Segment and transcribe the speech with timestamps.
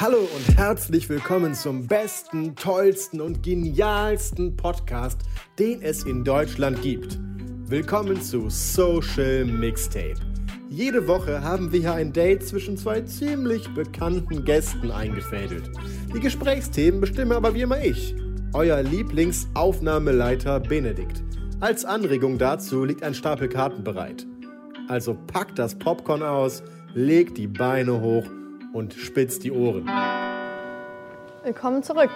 [0.00, 5.20] Hallo und herzlich willkommen zum besten, tollsten und genialsten Podcast,
[5.58, 7.18] den es in Deutschland gibt.
[7.66, 10.14] Willkommen zu Social Mixtape.
[10.70, 15.70] Jede Woche haben wir hier ein Date zwischen zwei ziemlich bekannten Gästen eingefädelt.
[16.14, 18.14] Die Gesprächsthemen bestimme aber wie immer ich,
[18.54, 21.22] euer Lieblingsaufnahmeleiter Benedikt.
[21.60, 24.26] Als Anregung dazu liegt ein Stapel Karten bereit.
[24.88, 26.62] Also packt das Popcorn aus,
[26.94, 28.24] legt die Beine hoch
[28.72, 29.88] und spitzt die Ohren.
[31.44, 32.10] Willkommen zurück.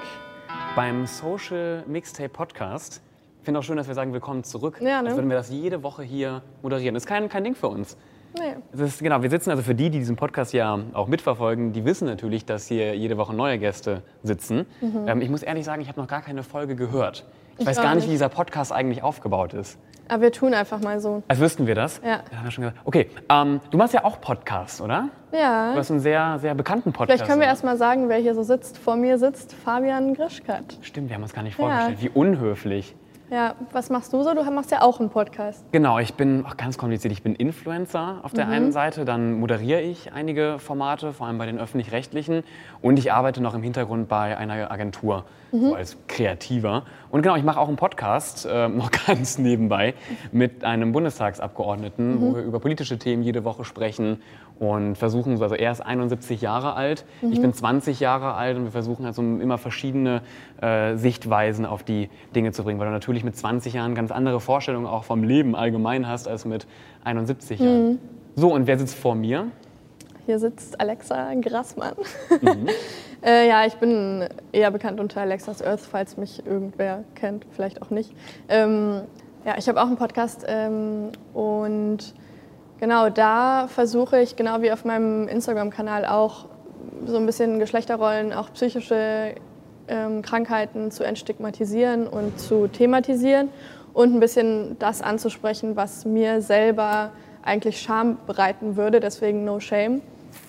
[0.77, 3.00] beim Social Mixtape Podcast.
[3.41, 4.78] Ich finde auch schön, dass wir sagen, willkommen zurück.
[4.80, 5.08] Ja, ne?
[5.08, 6.94] Als würden wir das jede Woche hier moderieren.
[6.94, 7.96] Das ist kein, kein Ding für uns.
[8.38, 8.56] Nee.
[8.72, 11.84] Es ist, genau, wir sitzen also für die, die diesen Podcast ja auch mitverfolgen, die
[11.84, 14.66] wissen natürlich, dass hier jede Woche neue Gäste sitzen.
[15.06, 17.24] Ähm, ich muss ehrlich sagen, ich habe noch gar keine Folge gehört.
[17.55, 18.06] Ich, Ich weiß gar nicht, nicht.
[18.06, 19.78] wie dieser Podcast eigentlich aufgebaut ist.
[20.08, 21.22] Aber wir tun einfach mal so.
[21.28, 22.00] Als wüssten wir das.
[22.05, 22.20] Ja.
[22.36, 22.80] haben wir schon gesagt.
[22.84, 25.08] Okay, ähm, du machst ja auch Podcast, oder?
[25.30, 25.72] Du Ja.
[25.77, 27.11] hast einen sehr, sehr bekannten Podcast.
[27.19, 27.52] Vielleicht können wir oder?
[27.52, 28.77] erst mal sagen, wer hier so sitzt.
[28.78, 30.78] Vor mir sitzt Fabian Grischkat.
[30.83, 31.64] Stimmt, wir haben uns gar nicht Ja.
[31.66, 32.02] vorgestellt.
[32.02, 32.94] Wie unhöflich.
[33.30, 34.34] Ja, was machst du so?
[34.34, 35.64] Du machst ja auch einen Podcast.
[35.72, 37.11] Genau, ich bin auch ganz kompliziert.
[37.11, 38.36] Ich bin Influencer auf Mhm.
[38.36, 42.45] der einen Seite, dann moderiere ich einige Formate, vor allem bei den öffentlich-rechtlichen,
[42.83, 45.61] und ich arbeite noch im Hintergrund bei einer Agentur, Mhm.
[45.61, 46.83] so als Kreativer.
[47.11, 49.95] Und genau, ich mache auch einen Podcast, äh, noch ganz nebenbei,
[50.30, 52.20] mit einem Bundestagsabgeordneten, Mhm.
[52.20, 54.20] wo wir über politische Themen jede Woche sprechen
[54.61, 57.33] und versuchen, also er ist 71 Jahre alt, Mhm.
[57.33, 60.20] ich bin 20 Jahre alt und wir versuchen also immer verschiedene
[60.61, 64.41] äh, Sichtweisen auf die Dinge zu bringen, weil du natürlich mit 20 Jahren ganz andere
[64.41, 66.67] Vorstellungen auch vom Leben allgemein hast als mit
[67.05, 67.67] 71 Mhm.
[67.67, 67.98] Jahren.
[68.35, 69.47] So, und wer sitzt vor mir?
[70.27, 71.95] Hier sitzt Alexa Grassmann.
[72.41, 72.69] Mhm.
[73.24, 77.91] äh, ja, ich bin eher bekannt unter Alexas Earth, falls mich irgendwer kennt, vielleicht auch
[77.91, 78.13] nicht.
[78.48, 79.03] Ähm,
[79.45, 82.14] ja, ich habe auch einen Podcast ähm, und
[82.80, 86.47] genau da versuche ich, genau wie auf meinem Instagram-Kanal auch,
[87.07, 89.35] so ein bisschen Geschlechterrollen, auch psychische
[89.89, 93.48] ähm, Krankheiten zu entstigmatisieren und zu thematisieren
[93.92, 97.11] und ein bisschen das anzusprechen, was mir selber
[97.42, 100.00] eigentlich Scham bereiten würde, deswegen No Shame.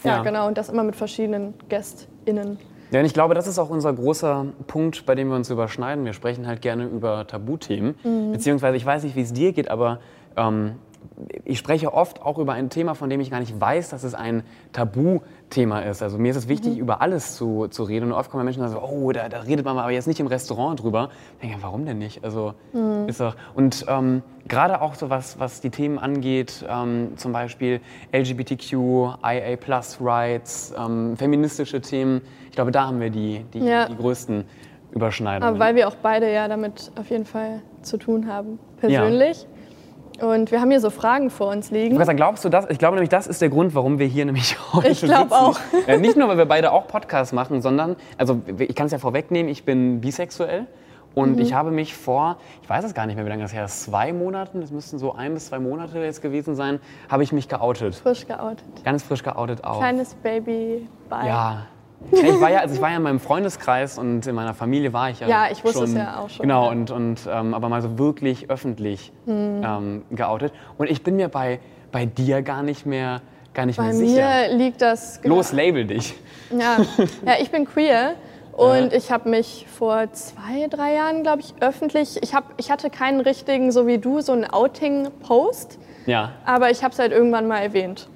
[0.03, 0.24] Ja, Ja.
[0.24, 2.57] genau, und das immer mit verschiedenen GästInnen.
[2.91, 6.06] Ja, und ich glaube, das ist auch unser großer Punkt, bei dem wir uns überschneiden.
[6.06, 7.95] Wir sprechen halt gerne über Tabuthemen.
[8.03, 8.31] Mhm.
[8.31, 10.00] Beziehungsweise, ich weiß nicht, wie es dir geht, aber
[10.38, 10.74] ähm,
[11.46, 14.14] ich spreche oft auch über ein Thema, von dem ich gar nicht weiß, dass es
[14.14, 14.44] ein
[14.74, 16.02] Tabuthema ist.
[16.02, 18.08] Also mir ist es wichtig, über alles zu, zu reden.
[18.08, 20.20] Und oft kommen Menschen und sagen, so, oh, da, da redet man aber jetzt nicht
[20.20, 21.09] im Restaurant drüber.
[21.42, 22.24] Ich denke, warum denn nicht?
[22.24, 22.54] Also,
[23.08, 27.80] ist doch, und ähm, gerade auch so was, was die Themen angeht, ähm, zum Beispiel
[28.14, 28.74] LGBTQ,
[29.24, 33.88] IA Plus Rights, ähm, feministische Themen, ich glaube, da haben wir die, die, Ja.
[33.88, 34.44] die größten
[34.92, 35.50] Überschneidungen.
[35.56, 39.46] Aber weil wir auch beide ja damit auf jeden Fall zu tun haben, persönlich.
[40.22, 41.98] Und wir haben hier so Fragen vor uns liegen.
[42.00, 42.70] Was glaubst du das?
[42.70, 45.34] Ich glaube nämlich, das ist der Grund, warum wir hier nämlich heute Ich glaub sitzen.
[45.34, 45.59] auch.
[45.88, 48.98] Äh, nicht nur, weil wir beide auch Podcasts machen, sondern, also ich kann es ja
[49.00, 50.68] vorwegnehmen, ich bin bisexuell.
[51.14, 51.42] Und Mhm.
[51.42, 53.84] ich habe mich vor, ich weiß es gar nicht mehr, wie lange das her ist,
[53.84, 57.48] zwei Monaten, das müssten so ein bis zwei Monate jetzt gewesen sein, habe ich mich
[57.48, 57.96] geoutet.
[57.96, 58.66] Frisch geoutet.
[58.84, 59.78] Ganz frisch geoutet auch.
[59.80, 61.25] Kleines Baby bei.
[61.28, 61.68] Ja.
[62.11, 65.09] Ich war ja, also ich war ja in meinem Freundeskreis und in meiner Familie war
[65.09, 65.28] ich ja.
[65.28, 67.97] Ja, ich wusste schon, es ja auch schon, Genau, und, und ähm, aber mal so
[67.97, 69.61] wirklich öffentlich Hm.
[69.66, 70.53] ähm, geoutet.
[70.78, 71.59] Und ich bin mir bei,
[71.91, 73.22] bei dir gar nicht mehr,
[73.53, 74.28] gar nicht Bei mehr sicher.
[74.50, 75.22] mir liegt das.
[75.22, 76.13] genau- Los, label dich.
[76.51, 76.78] Ja,
[77.25, 78.13] ja ich bin queer.
[78.53, 82.17] Und ich habe mich vor zwei, drei Jahren, glaube ich, öffentlich.
[82.23, 85.77] Ich, hab, ich hatte keinen richtigen, so wie du, so einen Outing-Post.
[86.06, 86.31] Ja.
[86.45, 88.07] Aber ich habe es halt irgendwann mal erwähnt.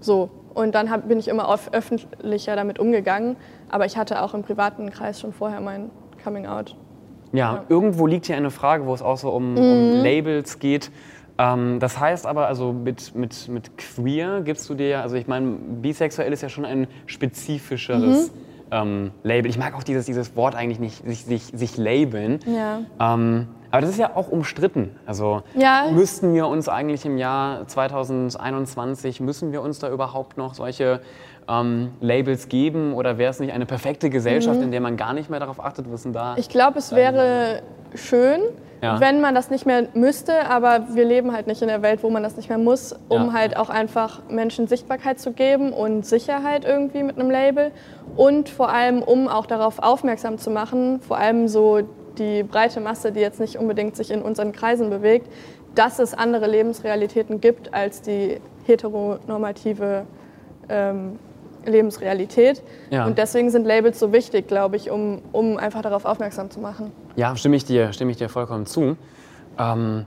[0.00, 0.28] So.
[0.54, 3.36] Und dann hab, bin ich immer auf öffentlicher damit umgegangen.
[3.68, 5.90] Aber ich hatte auch im privaten Kreis schon vorher mein
[6.22, 6.74] Coming Out.
[7.32, 9.58] Ja, irgendwo liegt hier eine Frage, wo es auch so um, Mhm.
[9.58, 10.90] um Labels geht.
[11.36, 15.26] Ähm, das heißt aber, also mit, mit, mit queer gibst du dir ja, also ich
[15.28, 15.52] meine,
[15.82, 18.47] bisexuell ist ja schon ein spezifischeres Mhm.
[18.70, 19.50] Ähm, Label.
[19.50, 22.40] Ich mag auch dieses, dieses Wort eigentlich nicht, sich, sich, sich labeln.
[22.46, 22.80] Ja.
[23.14, 24.96] Ähm, Aber das ist ja auch umstritten.
[25.06, 25.86] Also Ja.
[25.92, 31.00] müssten wir uns eigentlich im Jahr 2021, müssen wir uns da überhaupt noch solche
[31.48, 32.92] ähm, Labels geben?
[32.94, 35.90] Oder wäre es nicht eine perfekte Gesellschaft, in der man gar nicht mehr darauf achtet,
[35.90, 36.32] was denn da?
[36.32, 36.38] Mhm.
[36.40, 37.62] Ich glaube, es wäre
[37.94, 38.40] schön,
[38.82, 39.00] Ja.
[39.00, 42.10] wenn man das nicht mehr müsste, aber wir leben halt nicht in der Welt, wo
[42.10, 43.32] man das nicht mehr muss, um Ja.
[43.32, 47.72] halt auch einfach Menschen Sichtbarkeit zu geben und Sicherheit irgendwie mit einem Label
[48.16, 51.80] und vor allem, um auch darauf aufmerksam zu machen, vor allem so
[52.18, 55.32] die breite Masse, die jetzt nicht unbedingt sich in unseren Kreisen bewegt,
[55.74, 60.04] dass es andere Lebensrealitäten gibt als die heteronormative
[60.68, 61.18] ähm,
[61.68, 62.62] Lebensrealität.
[62.90, 63.06] Ja.
[63.06, 66.92] Und deswegen sind Labels so wichtig, glaube ich, um, um einfach darauf aufmerksam zu machen.
[67.16, 68.96] Ja, stimme ich dir, stimme ich dir vollkommen zu.
[69.58, 70.06] Ähm,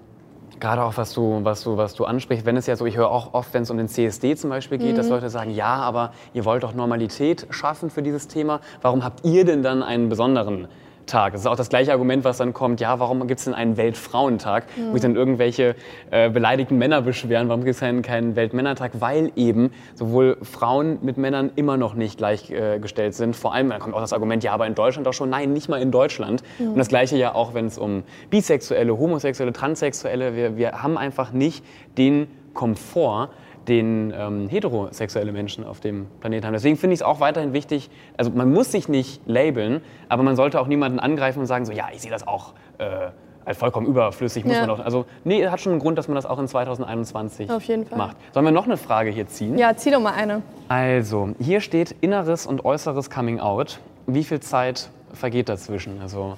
[0.60, 3.10] gerade auch was du, was du, was du ansprichst, wenn es ja so, ich höre
[3.10, 4.98] auch oft, wenn es um den CSD zum Beispiel geht, Mhm.
[4.98, 8.60] dass Leute sagen, ja, aber ihr wollt doch Normalität schaffen für dieses Thema.
[8.82, 10.68] Warum habt ihr denn dann einen besonderen
[11.12, 11.34] Tag?
[11.34, 13.78] Das ist auch das gleiche Argument, was dann kommt, ja, warum gibt es denn einen
[13.78, 15.76] Weltfrauentag, wo sich dann irgendwelche
[16.10, 18.92] äh, beleidigten Männer beschweren, warum gibt es keinen, keinen Weltmännertag?
[19.00, 23.36] Weil eben sowohl Frauen mit Männern immer noch nicht gleichgestellt sind.
[23.36, 25.30] Vor allem, da kommt auch das Argument, ja, aber in Deutschland doch schon.
[25.30, 26.44] Nein, nicht mal in Deutschland.
[26.60, 31.32] Und das gleiche ja auch, wenn es um Bisexuelle, Homosexuelle, Transsexuelle, wir, wir haben einfach
[31.32, 31.64] nicht
[31.98, 33.30] den Komfort,
[33.68, 36.54] den ähm, heterosexuelle Menschen auf dem Planeten haben.
[36.54, 40.36] Deswegen finde ich es auch weiterhin wichtig, also man muss sich nicht labeln, aber man
[40.36, 43.10] sollte auch niemanden angreifen und sagen so, ja, ich sehe das auch äh,
[43.46, 44.62] als vollkommen überflüssig, muss Ja.
[44.66, 44.84] man doch.
[44.86, 47.98] Also nee, hat schon einen Grund, dass man das auch in 2021 Auf jeden Fall.
[47.98, 48.18] macht.
[48.34, 49.58] Sollen wir noch eine Frage hier ziehen?
[49.58, 50.42] Ja, zieh doch mal eine.
[50.68, 53.80] Also, hier steht inneres und äußeres Coming Out.
[54.08, 56.00] Wie viel Zeit vergeht dazwischen?
[56.02, 56.36] Also,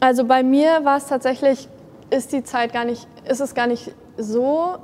[0.00, 1.68] Also bei mir war es tatsächlich,
[2.10, 4.74] ist die Zeit gar nicht, ist es gar nicht so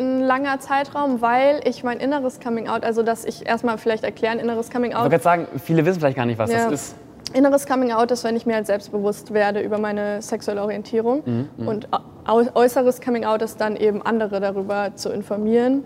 [0.00, 4.38] ein langer Zeitraum, weil ich mein inneres Coming Out, also dass ich erstmal vielleicht erklären,
[4.38, 5.02] inneres Coming ich Out.
[5.04, 6.64] wollte gerade sagen, viele wissen vielleicht gar nicht, was Ja.
[6.70, 6.96] das ist.
[7.34, 11.22] Inneres Coming Out ist, wenn ich mir halt selbstbewusst werde über meine sexuelle Orientierung.
[11.56, 15.84] Mhm, Und au äußeres Coming Out ist dann eben andere darüber zu informieren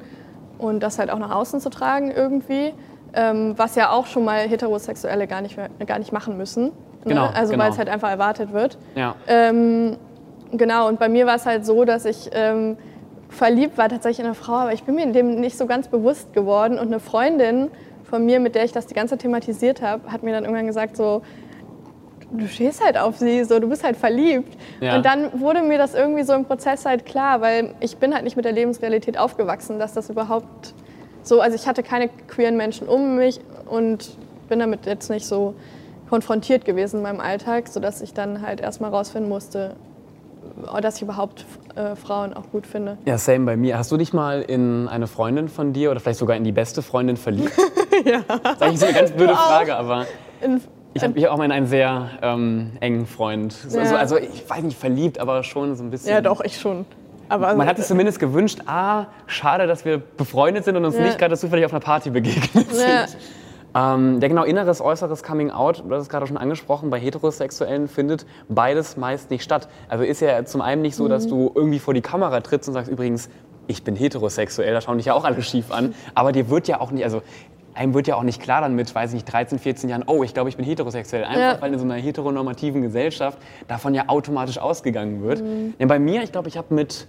[0.58, 2.72] und das halt auch nach außen zu tragen irgendwie.
[3.14, 6.66] Ähm, was ja auch schon mal Heterosexuelle gar nicht, mehr, gar nicht machen müssen.
[6.66, 6.72] Ne?
[7.06, 7.64] Genau, Also genau.
[7.64, 8.78] weil es halt einfach erwartet wird.
[8.94, 9.16] Ja.
[9.26, 9.96] Ähm,
[10.52, 12.78] genau, und bei mir war es halt so, dass ich ähm,
[13.32, 16.32] verliebt war tatsächlich in eine Frau, aber ich bin mir dem nicht so ganz bewusst
[16.32, 16.78] geworden.
[16.78, 17.70] Und eine Freundin
[18.04, 20.66] von mir, mit der ich das die ganze Zeit thematisiert habe, hat mir dann irgendwann
[20.66, 21.22] gesagt so,
[22.32, 24.56] du stehst halt auf sie, so, du bist halt verliebt.
[24.80, 24.96] Ja.
[24.96, 28.24] Und dann wurde mir das irgendwie so im Prozess halt klar, weil ich bin halt
[28.24, 30.74] nicht mit der Lebensrealität aufgewachsen, dass das überhaupt
[31.22, 34.16] so, also ich hatte keine queeren Menschen um mich und
[34.48, 35.54] bin damit jetzt nicht so
[36.10, 39.76] konfrontiert gewesen in meinem Alltag, sodass ich dann halt erstmal rausfinden musste,
[40.80, 41.44] dass ich überhaupt
[41.74, 42.98] äh, Frauen auch gut finde.
[43.04, 43.78] Ja, same bei mir.
[43.78, 46.82] Hast du dich mal in eine Freundin von dir oder vielleicht sogar in die beste
[46.82, 47.52] Freundin verliebt?
[48.04, 48.20] ja.
[48.42, 50.06] Das ist eigentlich so eine ganz blöde Frage, aber
[50.40, 50.60] In,
[50.94, 53.54] ich habe mich auch mal in einen sehr ähm, engen Freund.
[53.70, 53.80] Ja.
[53.80, 56.10] also, also ich weiß nicht verliebt, aber schon so ein bisschen.
[56.10, 56.84] ja, doch, ich schon.
[57.28, 61.02] Aber Man hat es zumindest gewünscht, ah, schade, dass wir befreundet sind und uns Ja.
[61.04, 62.78] nicht gerade zufällig auf einer Party begegnet sind.
[62.78, 63.06] Ja.
[63.74, 67.88] Ähm, ja, genau, inneres, äußeres Coming Out, du hast es gerade schon angesprochen, bei Heterosexuellen
[67.88, 69.68] findet beides meist nicht statt.
[69.88, 72.74] Also ist ja zum einen nicht so, dass du irgendwie vor die Kamera trittst und
[72.74, 73.30] sagst, übrigens,
[73.68, 75.94] ich bin heterosexuell, da schauen dich ja auch alle schief an.
[76.14, 77.22] Aber dir wird ja auch nicht, also
[77.74, 80.22] einem wird ja auch nicht klar dann mit, weiß ich nicht, 13, 14 Jahren, oh,
[80.22, 81.24] ich glaube, ich bin heterosexuell.
[81.24, 81.56] Einfach Ja.
[81.62, 83.38] weil in so einer heteronormativen Gesellschaft
[83.68, 85.42] davon ja automatisch ausgegangen wird.
[85.78, 87.06] Ja, bei mir, ich glaube, ich habe mit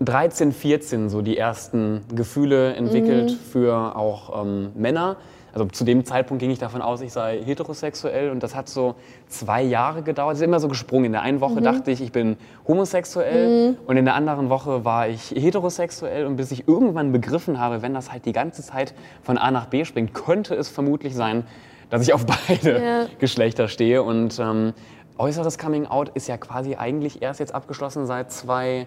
[0.00, 5.16] 13, 14 so die ersten Gefühle entwickelt für auch ähm, Männer.
[5.58, 8.94] Also zu dem Zeitpunkt ging ich davon aus, ich sei heterosexuell und das hat so
[9.26, 10.34] zwei Jahre gedauert.
[10.34, 11.06] Es ist immer so gesprungen.
[11.06, 12.36] In der einen Woche dachte ich, ich bin
[12.68, 17.82] homosexuell und in der anderen Woche war ich heterosexuell und bis ich irgendwann begriffen habe,
[17.82, 18.94] wenn das halt die ganze Zeit
[19.24, 21.44] von A nach B springt, könnte es vermutlich sein,
[21.90, 23.06] dass ich auf beide Ja.
[23.18, 24.74] Geschlechter stehe und ähm,
[25.18, 28.86] äußeres Coming Out ist ja quasi eigentlich erst jetzt abgeschlossen seit zwei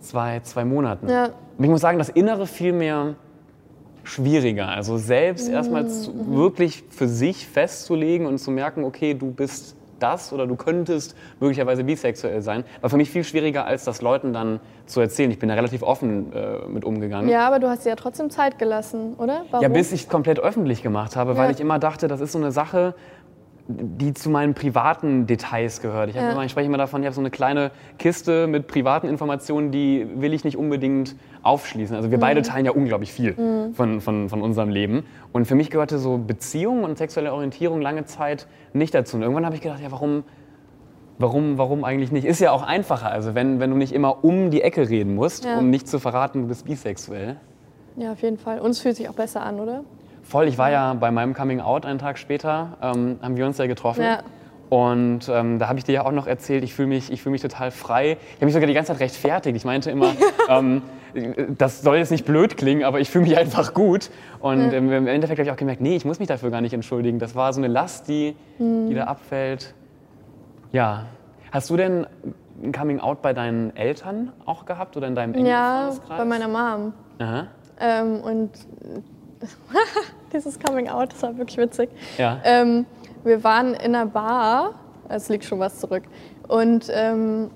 [0.00, 1.08] zwei, zwei Monaten.
[1.08, 1.30] Ja.
[1.58, 3.16] Und ich muss sagen, das Innere fiel mir
[4.06, 4.68] schwieriger.
[4.68, 10.32] Also selbst erstmal zu, wirklich für sich festzulegen und zu merken, okay, du bist das
[10.32, 14.60] oder du könntest möglicherweise bisexuell sein, war für mich viel schwieriger, als das Leuten dann
[14.84, 15.30] zu erzählen.
[15.30, 17.30] Ich bin da relativ offen äh, mit umgegangen.
[17.30, 19.46] ja, aber du hast dir ja trotzdem Zeit gelassen, oder?
[19.50, 19.62] Warum?
[19.62, 21.50] Ja, bis ich es komplett öffentlich gemacht habe, weil Ja.
[21.52, 22.94] ich immer dachte, das ist so eine Sache,
[23.68, 26.08] die zu meinen privaten Details gehört.
[26.10, 26.30] Ich, Ja.
[26.30, 30.06] immer, ich spreche immer davon, ich habe so eine kleine Kiste mit privaten Informationen, die
[30.14, 31.96] will ich nicht unbedingt aufschließen.
[31.96, 33.34] Also wir beide teilen ja unglaublich viel
[33.74, 35.04] von, von, von unserem Leben.
[35.32, 39.16] Und für mich gehörte so Beziehung und sexuelle Orientierung lange Zeit nicht dazu.
[39.16, 40.22] Und irgendwann habe ich gedacht, ja, warum,
[41.18, 42.24] warum, warum eigentlich nicht?
[42.24, 45.44] Ist ja auch einfacher, also wenn, wenn du nicht immer um die Ecke reden musst,
[45.44, 45.58] Ja.
[45.58, 47.36] um nicht zu verraten, du bist bisexuell.
[47.96, 48.60] Ja, auf jeden Fall.
[48.60, 49.82] Uns fühlt sich auch besser an, oder?
[50.28, 53.58] Voll, ich war ja bei meinem Coming Out einen Tag später, ähm, haben wir uns
[53.58, 54.02] ja getroffen.
[54.02, 54.20] Ja.
[54.68, 57.30] Und ähm, da habe ich dir ja auch noch erzählt, ich fühle mich, ich fühl
[57.30, 58.16] mich total frei.
[58.30, 59.56] Ich habe mich sogar die ganze Zeit rechtfertigt.
[59.56, 60.12] Ich meinte immer,
[60.48, 60.82] ähm,
[61.56, 64.10] das soll jetzt nicht blöd klingen, aber ich fühle mich einfach gut.
[64.40, 66.74] Und ähm, im Endeffekt habe ich auch gemerkt, nee, ich muss mich dafür gar nicht
[66.74, 67.20] entschuldigen.
[67.20, 69.74] Das war so eine Last, die, die da abfällt.
[70.72, 71.04] Ja.
[71.52, 72.06] Hast du denn
[72.62, 76.48] ein Coming Out bei deinen Eltern auch gehabt oder in deinem engen Ja, bei meiner
[76.48, 76.92] Mom.
[77.20, 77.46] Aha.
[77.78, 78.50] Ähm, und
[80.32, 81.90] dieses Coming Out, das war wirklich witzig.
[82.18, 82.40] Ja.
[82.44, 82.86] Ähm,
[83.24, 84.74] wir waren in einer Bar,
[85.08, 86.04] es liegt schon was zurück.
[86.48, 87.50] Und ähm,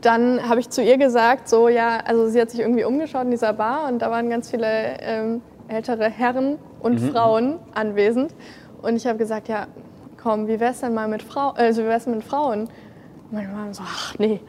[0.00, 3.30] dann habe ich zu ihr gesagt, so ja, also sie hat sich irgendwie umgeschaut in
[3.30, 8.34] dieser Bar und da waren ganz viele ähm, ältere Herren und Frauen anwesend.
[8.80, 9.66] Und ich habe gesagt, ja,
[10.22, 12.60] komm, wie wär's denn mal mit Frauen, also wie wär's mit Frauen?
[12.60, 14.40] Und meine Mama so, ach nee,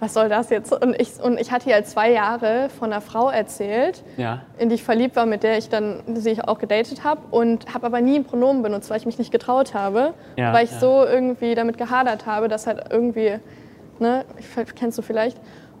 [0.00, 0.72] was soll das jetzt?
[0.72, 4.42] Und ich, und ich hatte ihr zwei Jahre von einer Frau erzählt, Ja.
[4.58, 7.86] in die ich verliebt war, mit der ich dann sie auch gedatet habe und habe
[7.86, 10.78] aber nie ein Pronomen benutzt, weil ich mich nicht getraut habe, Ja, weil ich ja.
[10.78, 13.38] so irgendwie damit gehadert habe, dass halt irgendwie,
[13.98, 14.24] ne,
[14.76, 15.38] kennst du vielleicht.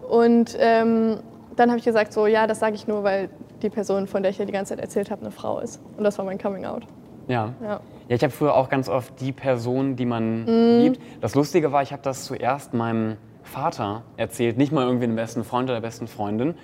[0.08, 1.18] Und ähm,
[1.56, 3.28] dann habe ich gesagt so, ja, das sage ich nur, weil
[3.62, 5.80] die Person, von der ich dir die ganze Zeit erzählt habe, eine Frau ist.
[5.96, 6.84] Und das war mein Coming Out.
[7.26, 7.52] Ja.
[7.62, 7.80] Ja.
[8.08, 10.80] Ja, ich habe früher auch ganz oft die Person, die man Mhm.
[10.80, 11.00] liebt.
[11.20, 13.16] Das Lustige war, ich habe das zuerst meinem
[13.48, 16.54] Vater erzählt, nicht mal irgendwie dem besten Freund oder der besten Freundin.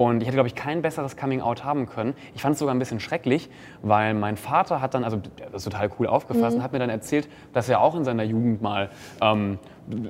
[0.00, 2.14] Und ich hätte, glaube ich, kein besseres Coming-out haben können.
[2.34, 3.50] Ich fand es sogar ein bisschen schrecklich,
[3.82, 6.62] weil mein Vater hat dann, also der ist total cool aufgefasst, Mhm.
[6.62, 8.88] hat mir dann erzählt, dass er auch in seiner Jugend mal
[9.20, 9.58] ähm,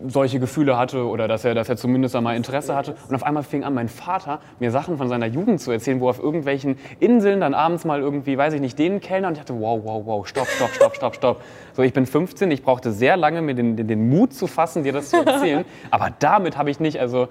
[0.06, 2.94] solche Gefühle hatte oder dass er, dass er zumindest einmal Interesse hatte.
[3.08, 6.06] Und auf einmal fing an, mein Vater mir Sachen von seiner Jugend zu erzählen, wo
[6.06, 9.38] er auf irgendwelchen Inseln dann abends mal irgendwie, weiß ich nicht, den Kellner und ich
[9.40, 11.42] dachte, wow, wow, wow, stopp, stopp, stopp, stopp, stopp.
[11.72, 14.84] So, ich bin 15, ich brauchte sehr lange, mir den, den, den Mut zu fassen,
[14.84, 15.64] dir das zu erzählen.
[15.90, 17.26] Aber damit habe ich nicht, also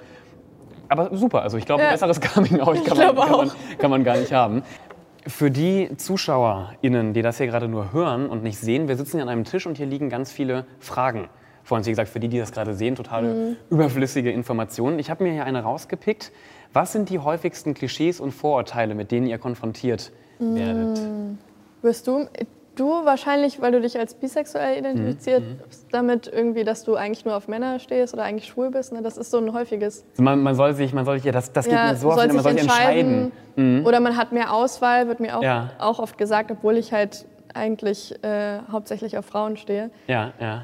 [0.90, 3.46] aber super, also ich glaube, ein besseres Coming-out kann, kann, auch.
[3.78, 4.64] kann man gar nicht haben.
[5.28, 9.24] Für die ZuschauerInnen, die das hier gerade nur hören und nicht sehen, wir sitzen hier
[9.24, 11.30] an einem Tisch und hier liegen ganz viele Fragen
[11.64, 11.86] vor uns.
[11.88, 13.56] Wie gesagt, für die, die das gerade sehen, total Mhm.
[13.70, 14.98] überflüssige Informationen.
[15.00, 16.32] Ich habe mir hier eine rausgepickt.
[16.74, 21.00] Was sind die häufigsten Klischees und Vorurteile, mit denen ihr konfrontiert werdet?
[21.82, 22.28] Wirst du,
[22.80, 25.44] du wahrscheinlich, weil du dich als bisexuell identifizierst,
[25.92, 29.02] damit irgendwie, dass du eigentlich nur auf Männer stehst oder eigentlich schwul bist, ne?
[29.02, 30.06] das ist so ein häufiges.
[30.12, 32.10] Also man, man soll sich, man soll sich, ja, das, das geht Ja, mir so
[32.16, 33.32] den- man soll sich entscheiden.
[33.86, 35.72] Oder man hat mehr Auswahl, wird mir auch, Ja.
[35.80, 39.90] auch oft gesagt, obwohl ich halt eigentlich äh, hauptsächlich auf Frauen stehe.
[40.08, 40.64] Ja, ja.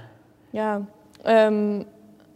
[0.52, 0.82] Ja,
[1.26, 1.86] ähm,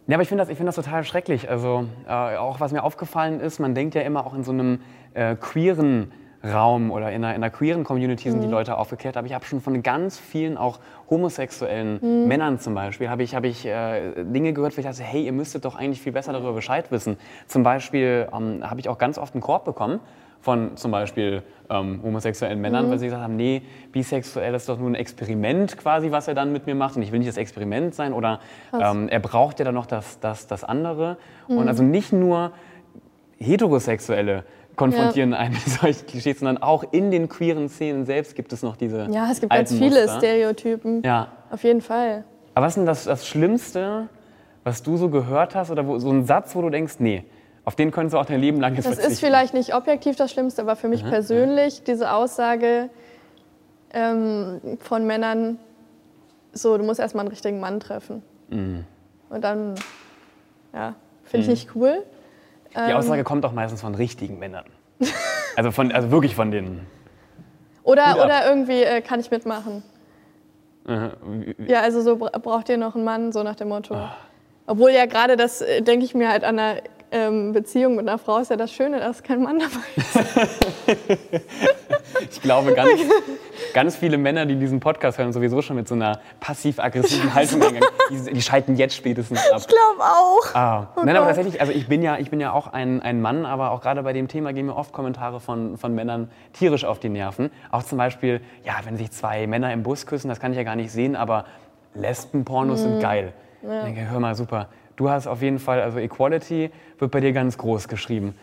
[0.06, 1.48] Ja, aber ich finde das, ich find das total schrecklich.
[1.48, 4.80] Also äh, auch was mir aufgefallen ist, man denkt ja immer auch in so einem
[5.14, 9.16] äh, queeren Raum oder in einer, in einer queeren Community sind die Leute aufgeklärt.
[9.16, 10.78] Aber ich habe schon von ganz vielen auch
[11.10, 15.24] homosexuellen Männern zum Beispiel, habe ich, hab ich äh, Dinge gehört, wo ich dachte, hey,
[15.24, 17.18] ihr müsstet doch eigentlich viel besser darüber Bescheid wissen.
[17.46, 20.00] Zum Beispiel ähm, habe ich auch ganz oft einen Korb bekommen
[20.40, 24.88] von zum Beispiel ähm, homosexuellen Männern, weil sie gesagt haben, nee, bisexuell ist doch nur
[24.88, 27.94] ein Experiment quasi, was er dann mit mir macht und ich will nicht das Experiment
[27.94, 28.40] sein oder
[28.72, 31.18] ähm, er braucht ja dann noch das, das, das andere.
[31.46, 32.52] Und also nicht nur
[33.38, 34.44] Heterosexuelle
[34.80, 38.76] konfrontieren einen mit solchen Klischees, sondern auch in den queeren Szenen selbst gibt es noch
[38.76, 40.18] diese ja, es gibt ganz viele Muster.
[40.18, 41.02] Stereotypen.
[41.02, 41.28] Ja.
[41.50, 42.24] Auf jeden Fall.
[42.54, 44.08] Aber was ist denn das, das Schlimmste,
[44.64, 47.24] was du so gehört hast oder wo, so ein Satz, wo du denkst, nee,
[47.64, 49.12] auf den könntest du auch dein Leben lang jetzt Das verzichten?
[49.12, 52.88] ist vielleicht nicht objektiv das Schlimmste, aber für mich persönlich diese Aussage
[53.92, 55.58] ähm, von Männern,
[56.52, 58.22] so, du musst erstmal einen richtigen Mann treffen.
[58.48, 58.84] Mhm.
[59.28, 59.74] Und dann,
[60.72, 60.94] ja,
[61.24, 62.02] finde ich nicht cool.
[62.74, 64.64] Die Aussage kommt auch meistens von richtigen Männern.
[65.56, 66.86] Also, von, also wirklich von denen.
[67.82, 69.82] Oder, oder irgendwie äh, kann ich mitmachen.
[70.86, 71.08] Äh,
[71.66, 73.94] Ja, also so bra- braucht ihr noch einen Mann, so nach dem Motto.
[73.94, 74.16] Ah.
[74.66, 76.80] Obwohl ja gerade das, äh, denke ich mir halt an einer
[77.12, 81.40] ähm, Beziehung mit einer Frau ist ja das Schöne, dass kein Mann dabei ist.
[82.30, 82.90] Ich glaube, ganz,
[83.72, 87.88] ganz viele Männer, die diesen Podcast hören, sowieso schon mit so einer passiv-aggressiven Haltung eingegangen.
[88.10, 89.58] Die, die schalten jetzt spätestens ab.
[89.60, 90.54] Ich glaube auch.
[90.54, 90.88] Ah.
[90.96, 93.46] Oh Nein, aber tatsächlich, also ich bin ja, ich bin ja auch ein, ein Mann,
[93.46, 96.98] aber auch gerade bei dem Thema gehen mir oft Kommentare von, von Männern tierisch auf
[96.98, 97.50] die Nerven.
[97.70, 100.64] Auch zum Beispiel, ja, wenn sich zwei Männer im Bus küssen, das kann ich ja
[100.64, 101.44] gar nicht sehen, aber
[101.94, 102.84] Lesben-Pornos Mhm.
[102.84, 103.32] sind geil.
[103.62, 104.68] Ich denke, hör mal, super.
[105.00, 108.34] Du hast auf jeden Fall, also Equality wird bei dir ganz groß geschrieben.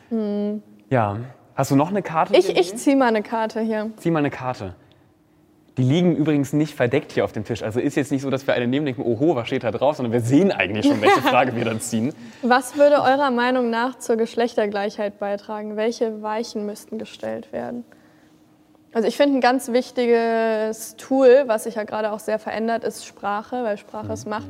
[0.90, 1.18] Ja.
[1.54, 2.34] Hast du noch eine Karte?
[2.34, 2.40] Mhm.
[2.40, 3.92] Ich, ich ziehe mal eine Karte hier.
[3.98, 4.74] Zieh mal eine Karte.
[5.78, 7.62] Die liegen übrigens nicht verdeckt hier auf dem Tisch.
[7.62, 9.70] Also ist jetzt nicht so, dass wir alle nehmen und denken, oho, was steht da
[9.70, 12.12] drauf, sondern wir sehen eigentlich schon, welche Frage wir dann ziehen.
[12.42, 15.76] Was würde eurer Meinung nach zur Geschlechtergleichheit beitragen?
[15.76, 17.86] Welche Weichen müssten gestellt werden?
[18.94, 23.06] Also ich finde ein ganz wichtiges Tool, was sich ja gerade auch sehr verändert, ist
[23.06, 24.48] Sprache, weil Sprache es macht.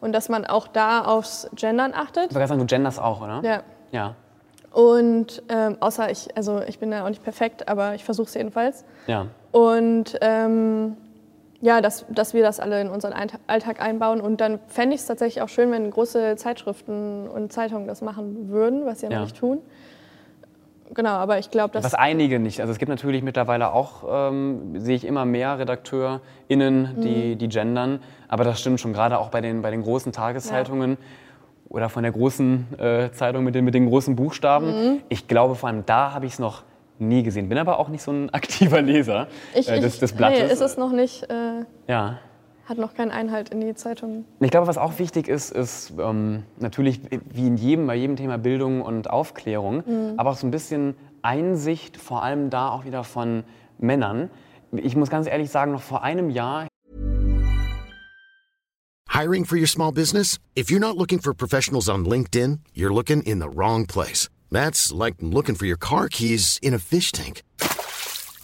[0.00, 2.26] Und dass man auch da aufs Gendern achtet.
[2.30, 3.40] Ich wollte sagen, du genders auch, oder?
[3.42, 3.62] Ja.
[3.92, 4.14] Ja.
[4.72, 8.34] Und ähm, außer ich, also ich bin ja auch nicht perfekt, aber ich versuche es
[8.34, 8.84] jedenfalls.
[9.06, 9.26] Ja.
[9.52, 10.96] Und ähm,
[11.62, 13.14] ja, dass, dass wir das alle in unseren
[13.46, 14.20] Alltag einbauen.
[14.20, 18.50] Und dann fände ich es tatsächlich auch schön, wenn große Zeitschriften und Zeitungen das machen
[18.50, 19.20] würden, was sie ja, Ja.
[19.22, 19.62] nicht tun.
[20.94, 21.84] Genau, aber ich glaube, dass.
[21.84, 22.60] Was einige nicht.
[22.60, 27.38] Also es gibt natürlich mittlerweile auch, ähm, sehe ich immer mehr RedakteurInnen, die, Mhm.
[27.38, 28.00] die gendern.
[28.28, 30.96] Aber das stimmt schon, gerade auch bei den, bei den großen Tageszeitungen
[31.68, 34.66] oder von der großen äh, Zeitung mit den, mit den großen Buchstaben.
[34.68, 35.02] Mhm.
[35.08, 36.62] Ich glaube, vor allem da habe ich es noch
[36.98, 37.48] nie gesehen.
[37.48, 40.38] Bin aber auch nicht so ein aktiver Leser äh, des, des Blattes.
[40.40, 42.18] Nee, ist es noch nicht, äh, ja.
[42.66, 44.24] Hat noch keinen Einhalt in die Zeitung.
[44.40, 47.00] Ich glaube, was auch wichtig ist, ist ähm, natürlich
[47.32, 49.84] wie in jedem, bei jedem Thema Bildung und Aufklärung,
[50.16, 53.44] aber auch so ein bisschen Einsicht, vor allem da auch wieder von
[53.78, 54.30] Männern.
[54.72, 56.66] Ich muss ganz ehrlich sagen, noch vor einem Jahr
[59.08, 60.38] Hiring for your small business?
[60.54, 64.28] If you're not looking for professionals on LinkedIn, you're looking in the wrong place.
[64.50, 67.42] That's like looking for your car keys in a fish tank.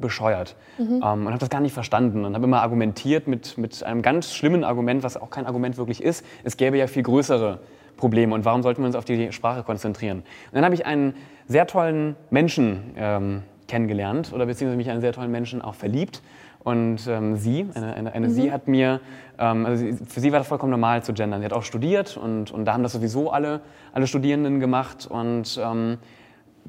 [0.00, 4.02] bescheuert ähm, und habe das gar nicht verstanden und habe immer argumentiert mit, mit einem
[4.02, 6.24] ganz schlimmen Argument, was auch kein Argument wirklich ist.
[6.44, 7.60] Es gäbe ja viel größere
[7.96, 10.18] Probleme und warum sollten wir uns auf die Sprache konzentrieren?
[10.18, 11.14] Und dann habe ich einen
[11.46, 16.22] sehr tollen Menschen ähm, kennengelernt oder beziehungsweise mich in einen sehr tollen Menschen auch verliebt.
[16.62, 19.00] Und ähm, sie, eine, eine, eine sie hat mir,
[19.38, 21.40] ähm, also für sie war das vollkommen normal zu gendern.
[21.40, 23.60] Sie hat auch studiert und, und da haben das sowieso alle,
[23.92, 25.06] alle Studierenden gemacht.
[25.06, 25.98] Und ähm,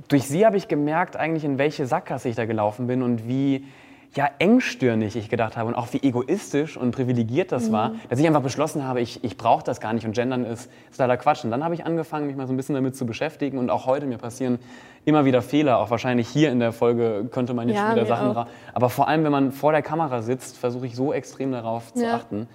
[0.07, 3.65] durch sie habe ich gemerkt, eigentlich in welche Sackgasse ich da gelaufen bin und wie
[4.13, 8.27] ja, engstirnig ich gedacht habe und auch wie egoistisch und privilegiert das war, dass ich
[8.27, 11.45] einfach beschlossen habe, ich, ich brauche das gar nicht und Gendern ist, ist leider Quatsch.
[11.45, 13.85] Und dann habe ich angefangen, mich mal so ein bisschen damit zu beschäftigen und auch
[13.85, 14.59] heute mir passieren
[15.05, 15.77] immer wieder Fehler.
[15.79, 18.89] Auch wahrscheinlich hier in der Folge könnte man jetzt Ja, schon wieder Sachen ra- Aber
[18.89, 22.15] vor allem, wenn man vor der Kamera sitzt, versuche ich so extrem darauf zu Ja.
[22.15, 22.47] achten.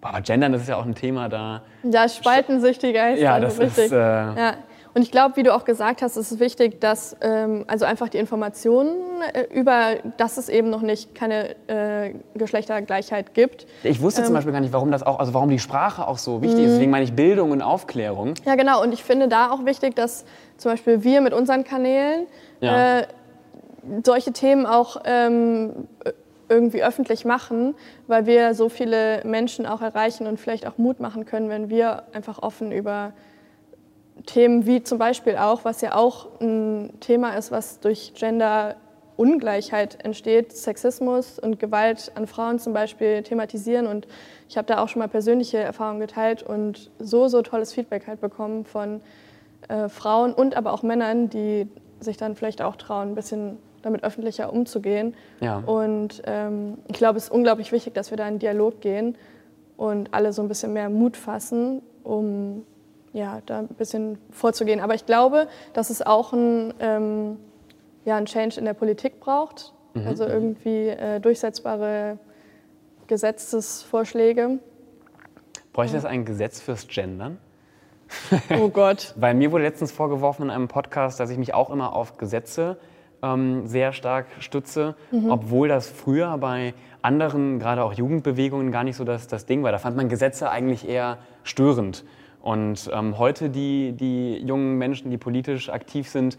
[0.00, 3.22] Boah, Aber Gendern, das ist ja auch ein Thema, da Da spalten sich die Geister.
[3.22, 3.86] Ja, das richtig.
[3.86, 4.54] ist, äh, ja.
[4.94, 8.08] Und ich glaube, wie du auch gesagt hast, ist es wichtig, dass ähm, also einfach
[8.08, 8.94] die Informationen
[9.32, 13.66] äh, über, dass es eben noch nicht keine äh, Geschlechtergleichheit gibt.
[13.82, 14.26] Ich wusste Ähm.
[14.26, 16.64] zum Beispiel gar nicht, warum das auch, also warum die Sprache auch so wichtig Mhm.
[16.66, 16.72] ist.
[16.74, 18.34] Deswegen meine ich Bildung und Aufklärung.
[18.44, 18.82] Ja, genau.
[18.82, 20.24] Und ich finde da auch wichtig, dass
[20.58, 22.26] zum Beispiel wir mit unseren Kanälen
[22.60, 23.00] Ja.
[23.00, 23.06] äh,
[24.04, 25.88] solche Themen auch ähm,
[26.48, 27.74] irgendwie öffentlich machen,
[28.06, 32.04] weil wir so viele Menschen auch erreichen und vielleicht auch Mut machen können, wenn wir
[32.12, 33.12] einfach offen über
[34.26, 40.56] Themen wie zum Beispiel auch, was ja auch ein Thema ist, was durch Gender-Ungleichheit entsteht,
[40.56, 43.86] Sexismus und Gewalt an Frauen zum Beispiel thematisieren.
[43.86, 44.06] Und
[44.48, 48.20] ich habe da auch schon mal persönliche Erfahrungen geteilt und so, so tolles Feedback halt
[48.20, 49.00] bekommen von
[49.68, 51.68] äh, Frauen und aber auch Männern, die
[52.00, 55.14] sich dann vielleicht auch trauen, ein bisschen damit öffentlicher umzugehen.
[55.40, 55.58] Ja.
[55.58, 59.16] Und ähm, ich glaube, es ist unglaublich wichtig, dass wir da in Dialog gehen
[59.76, 62.64] und alle so ein bisschen mehr Mut fassen, um
[63.14, 64.80] ja, da ein bisschen vorzugehen.
[64.80, 67.38] Aber ich glaube, dass es auch ein, ähm,
[68.04, 69.72] ja, ein Change in der Politik braucht.
[70.04, 72.18] Also irgendwie äh, durchsetzbare
[73.06, 74.58] Gesetzesvorschläge.
[75.72, 77.38] Bräuchte es ein Gesetz fürs Gendern?
[78.58, 79.14] Oh Gott.
[79.16, 82.76] Weil mir wurde letztens vorgeworfen in einem Podcast, dass ich mich auch immer auf Gesetze
[83.22, 84.96] ähm, sehr stark stütze,
[85.28, 89.70] obwohl das früher bei anderen, gerade auch Jugendbewegungen, gar nicht so das, das Ding war.
[89.70, 92.04] Da fand man Gesetze eigentlich eher störend.
[92.44, 96.36] Und ähm, heute die, die jungen Menschen, die politisch aktiv sind,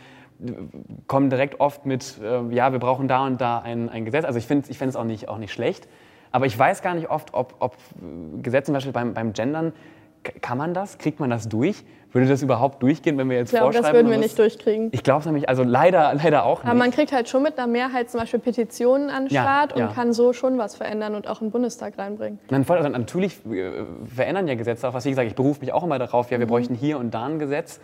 [1.07, 4.23] kommen direkt oft mit, äh, ja, wir brauchen da und da ein, ein Gesetz.
[4.23, 5.87] Also ich finde ich es auch nicht, auch nicht schlecht.
[6.31, 7.75] Aber ich weiß gar nicht oft, ob, ob
[8.43, 9.73] Gesetze zum Beispiel beim, beim Gendern,
[10.41, 10.99] kann man das?
[10.99, 11.83] Kriegt man das durch?
[12.15, 14.07] Würde das überhaupt durchgehen, wenn wir jetzt Ich glaube, das vorschreiben?
[14.07, 14.87] würden wir nicht durchkriegen.
[14.93, 16.69] Ich glaube es nämlich, also leider, leider auch nicht.
[16.69, 19.73] Aber man kriegt halt schon mit einer Mehrheit zum Beispiel Petitionen an den Ja, Start
[19.73, 19.87] und ja.
[19.87, 22.39] kann so schon was verändern und auch in den Bundestag reinbringen.
[22.63, 23.83] Voll, also natürlich äh,
[24.15, 25.03] verändern ja Gesetze auch was.
[25.03, 26.35] Wie gesagt, ich berufe mich auch immer darauf, Mhm.
[26.35, 27.81] ja, wir bräuchten hier und da ein Gesetz.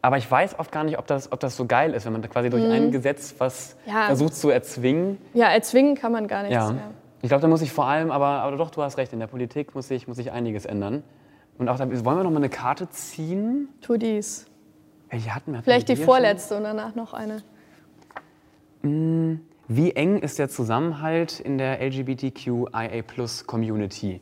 [0.00, 2.22] Aber ich weiß oft gar nicht, ob das, ob das so geil ist, wenn man
[2.22, 2.52] quasi Mhm.
[2.52, 4.06] durch ein Gesetz was Ja.
[4.06, 5.18] versucht zu erzwingen.
[5.34, 6.72] Ja, erzwingen kann man gar nichts Ja.
[6.72, 6.84] mehr.
[7.20, 9.26] Ich glaube, da muss ich vor allem, aber, aber doch, du hast recht, in der
[9.26, 11.02] Politik muss sich, muss sich einiges ändern.
[11.58, 13.68] Und auch da, wollen wir noch mal eine Karte ziehen?
[13.80, 14.46] Tu dies.
[15.10, 15.62] Welche hatten wir?
[15.62, 16.06] Vielleicht die ja schon?
[16.06, 17.42] vorletzte und danach noch eine.
[18.82, 24.20] Wie eng ist der Zusammenhalt in der LGBTQIA-Plus-Community?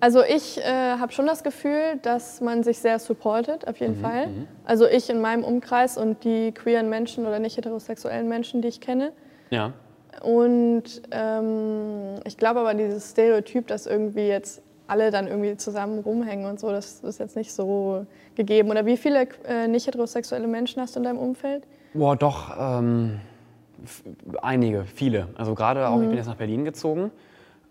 [0.00, 4.00] Also ich äh, habe schon das Gefühl, dass man sich sehr supportet, auf Mhm, jeden
[4.00, 4.28] Fall.
[4.64, 8.80] Also ich in meinem Umkreis und die queeren Menschen oder nicht heterosexuellen Menschen, die ich
[8.80, 9.12] kenne.
[9.50, 9.72] Ja.
[10.22, 16.46] Und ähm, ich glaube aber dieses Stereotyp, dass irgendwie jetzt alle dann irgendwie zusammen rumhängen
[16.46, 16.70] und so.
[16.70, 18.70] Das ist jetzt nicht so gegeben.
[18.70, 21.64] Oder wie viele äh, nicht heterosexuelle Menschen hast du in deinem Umfeld?
[21.94, 23.20] Boah, doch, ähm,
[24.42, 25.28] einige, viele.
[25.36, 26.02] Also gerade auch, mhm.
[26.02, 27.10] ich bin jetzt nach Berlin gezogen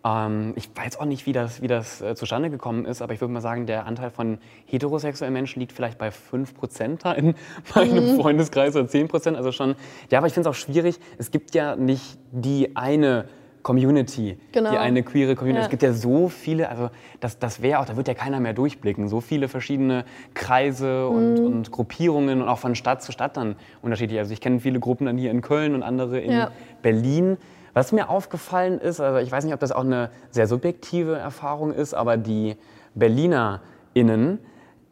[0.08, 3.22] ähm, ich weiß auch nicht, wie das, wie das äh, zustande gekommen ist, aber ich
[3.22, 7.36] würde mal sagen, der Anteil von heterosexuellen Menschen liegt vielleicht bei 5% da in
[7.76, 8.22] meinem mhm.
[8.22, 9.36] Freundeskreis oder 10%.
[9.36, 9.76] Also schon,
[10.12, 11.00] ja, aber ich finde es auch schwierig.
[11.18, 13.26] Es gibt ja nicht die eine
[13.68, 14.72] Community, genau.
[14.72, 15.60] die eine queere Community.
[15.60, 15.66] Ja.
[15.66, 18.54] Es gibt ja so viele, also das, das wäre auch, da wird ja keiner mehr
[18.54, 19.10] durchblicken.
[19.10, 21.46] So viele verschiedene Kreise und, mhm.
[21.48, 24.20] und Gruppierungen und auch von Stadt zu Stadt dann unterschiedlich.
[24.20, 26.52] Also ich kenne viele Gruppen dann hier in Köln und andere in ja.
[26.82, 27.36] Berlin.
[27.74, 31.74] Was mir aufgefallen ist, also ich weiß nicht, ob das auch eine sehr subjektive Erfahrung
[31.74, 32.56] ist, aber die
[32.96, 34.40] BerlinerInnen,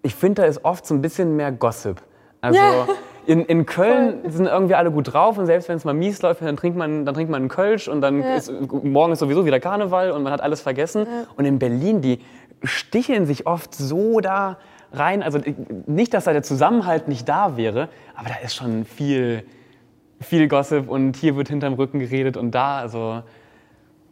[0.02, 2.02] ich finde, da ist oft so ein bisschen mehr Gossip.
[2.42, 2.88] Also ja.
[3.26, 4.32] In, in Köln Voll.
[4.32, 7.06] sind irgendwie alle gut drauf und selbst wenn es mal mies läuft, dann trinkt man,
[7.06, 8.36] dann trinkt man einen Kölsch und dann ja.
[8.36, 8.52] ist
[8.84, 11.06] morgen ist sowieso wieder Karneval und man hat alles vergessen.
[11.06, 11.28] Ja.
[11.36, 12.20] Und in Berlin, die
[12.64, 14.58] sticheln sich oft so da
[14.92, 15.24] rein.
[15.24, 15.40] Also
[15.86, 19.44] nicht, dass da der Zusammenhalt nicht da wäre, aber da ist schon viel
[20.22, 22.80] viel Gossip und hier wird hinterm Rücken geredet und da.
[22.80, 23.24] Also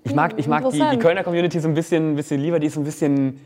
[0.04, 2.74] ich mag, ich mag die, die Kölner Community so ein bisschen, bisschen lieber, die ist
[2.74, 3.40] so ein bisschen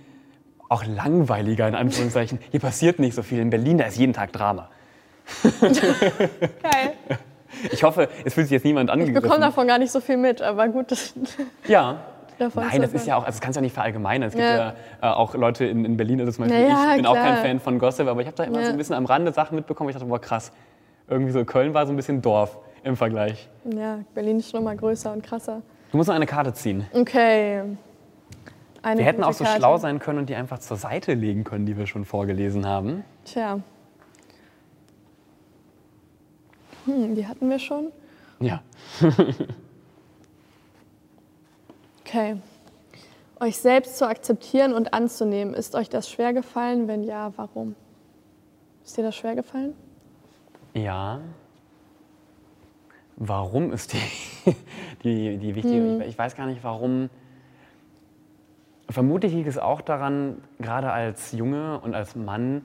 [0.69, 2.39] auch langweiliger in Anführungszeichen.
[2.51, 3.39] Hier passiert nicht so viel.
[3.39, 4.69] In Berlin, da ist jeden Tag Drama.
[5.61, 6.93] Geil.
[7.71, 9.17] Ich hoffe, es fühlt sich jetzt niemand angegriffen.
[9.17, 10.93] Ich bekomme davon gar nicht so viel mit, aber gut.
[11.67, 11.97] Ja.
[12.55, 14.27] Nein, das ist ja auch, also das kannst du ja nicht verallgemeinern.
[14.27, 16.95] Es gibt ja, ja äh, auch Leute in, in Berlin, also zum Beispiel ja, ich
[16.97, 17.13] bin klar.
[17.13, 18.65] auch kein Fan von Gossip, aber ich habe da immer ja.
[18.65, 20.51] so ein bisschen am Rande Sachen mitbekommen, ich dachte, boah krass,
[21.07, 23.49] irgendwie so Köln war so ein bisschen Dorf im Vergleich.
[23.65, 25.63] Ja, Berlin ist schon mal größer und krasser.
[25.91, 26.85] Du musst noch eine Karte ziehen.
[26.93, 27.63] Okay.
[28.83, 29.59] Eine wir hätten auch so Karte.
[29.59, 33.03] schlau sein können und die einfach zur Seite legen können, die wir schon vorgelesen haben.
[33.25, 33.59] Tja.
[36.87, 37.91] Hm, die hatten wir schon?
[38.39, 38.61] Ja.
[42.01, 42.37] okay.
[43.39, 46.87] Euch selbst zu akzeptieren und anzunehmen, ist euch das schwer gefallen?
[46.87, 47.75] Wenn ja, warum?
[48.83, 49.75] Ist dir das schwer gefallen?
[50.73, 51.19] Ja.
[53.17, 54.01] Warum ist die,
[55.03, 55.81] die, die wichtige?
[55.81, 56.01] Mhm.
[56.01, 57.09] Ich, ich weiß gar nicht, warum.
[58.89, 62.63] Vermutlich liegt es auch daran, gerade als Junge und als Mann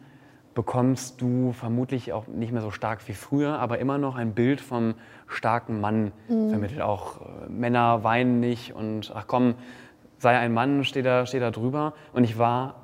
[0.54, 4.60] bekommst du vermutlich auch nicht mehr so stark wie früher, aber immer noch ein Bild
[4.60, 4.94] vom
[5.26, 6.50] starken Mann mhm.
[6.50, 6.80] vermittelt.
[6.82, 9.54] Auch äh, Männer weinen nicht und ach komm,
[10.18, 11.94] sei ein Mann, steht da, steht da drüber.
[12.12, 12.74] Und ich war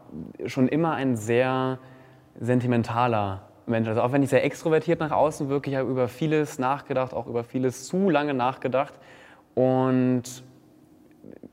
[0.46, 1.78] schon immer ein sehr
[2.40, 3.88] sentimentaler Mensch.
[3.88, 7.26] Also auch wenn ich sehr extrovertiert nach außen wirke, ich habe über vieles nachgedacht, auch
[7.26, 8.94] über vieles zu lange nachgedacht.
[9.54, 10.22] Und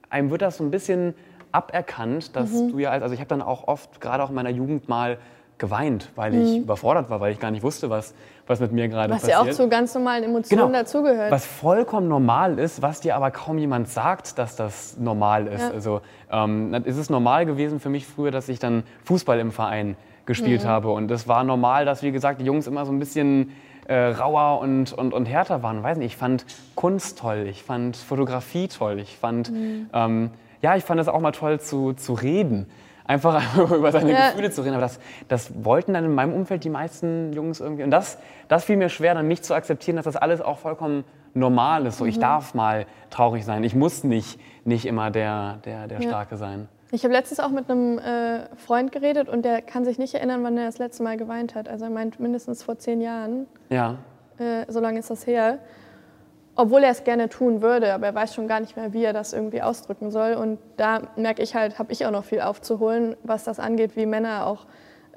[0.10, 1.14] einem wird das so ein bisschen
[1.52, 2.72] aberkannt, dass mhm.
[2.72, 5.18] du ja, also ich habe dann auch oft, gerade auch in meiner Jugend mal
[5.58, 6.42] geweint, weil mhm.
[6.42, 8.14] ich überfordert war, weil ich gar nicht wusste, was,
[8.48, 9.38] was mit mir gerade passiert.
[9.38, 10.78] Was ja auch zu ganz normalen Emotionen genau.
[10.78, 11.32] dazugehört.
[11.32, 15.62] Was vollkommen normal ist, was dir aber kaum jemand sagt, dass das normal ist.
[15.62, 15.72] Ja.
[15.72, 19.96] Also ähm, ist es normal gewesen für mich früher, dass ich dann Fußball im Verein
[20.26, 20.68] gespielt mhm.
[20.68, 20.92] habe.
[20.92, 23.52] Und es war normal, dass, wie gesagt, die Jungs immer so ein bisschen
[23.88, 25.84] äh, rauer und, und, und härter waren.
[25.84, 29.90] Weiß nicht, ich fand Kunst toll, ich fand Fotografie toll, ich fand, mhm.
[29.94, 30.30] ähm,
[30.62, 32.68] ja, ich fand es auch mal toll zu, zu reden.
[33.08, 34.30] Einfach über seine ja.
[34.30, 34.74] Gefühle zu reden.
[34.74, 37.84] Aber das, das wollten dann in meinem Umfeld die meisten Jungs irgendwie.
[37.84, 41.04] Und das, das fiel mir schwer, dann nicht zu akzeptieren, dass das alles auch vollkommen
[41.36, 42.00] normal ist.
[42.00, 42.10] So, mhm.
[42.10, 43.64] ich darf mal traurig sein.
[43.64, 46.08] Ich muss nicht, nicht immer der, der, der ja.
[46.08, 46.68] Starke sein.
[46.92, 50.44] Ich habe letztens auch mit einem äh, Freund geredet und der kann sich nicht erinnern,
[50.44, 51.68] wann er das letzte Mal geweint hat.
[51.68, 53.48] Also er meint mindestens vor zehn Jahren.
[53.70, 53.98] Ja.
[54.40, 55.60] Äh, so lange ist das her.
[56.56, 59.12] Obwohl er es gerne tun würde, aber er weiß schon gar nicht mehr, wie er
[59.12, 60.34] das irgendwie ausdrücken soll.
[60.34, 64.06] Und da merke ich halt, habe ich auch noch viel aufzuholen, was das angeht, wie
[64.06, 64.66] Männer auch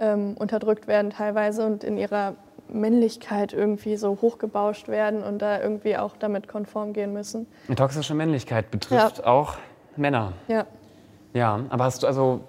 [0.01, 2.35] ähm, unterdrückt werden teilweise und in ihrer
[2.69, 7.47] Männlichkeit irgendwie so hochgebauscht werden und da irgendwie auch damit konform gehen müssen.
[7.69, 9.27] Die toxische Männlichkeit betrifft ja.
[9.27, 9.57] auch
[9.97, 10.33] Männer.
[10.49, 10.67] Ja.
[11.35, 12.41] Ja, aber hast du, also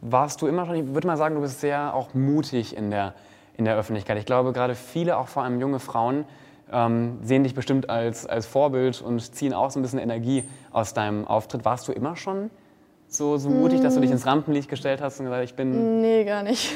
[0.00, 3.14] warst du immer schon, ich würde mal sagen, du bist sehr auch mutig in der,
[3.56, 4.18] in der Öffentlichkeit.
[4.18, 6.24] Ich glaube, gerade viele, auch vor allem junge Frauen,
[6.72, 10.94] ähm, sehen dich bestimmt als, als Vorbild und ziehen auch so ein bisschen Energie aus
[10.94, 11.64] deinem Auftritt.
[11.64, 12.50] Warst du immer schon
[13.10, 16.02] so, so mutig, dass du dich ins Rampenlicht gestellt hast und gesagt, ich bin.
[16.02, 16.74] Nee, gar nicht.